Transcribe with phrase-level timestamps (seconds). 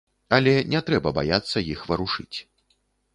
[0.37, 2.37] Але не трэба баяцца іх варушыць.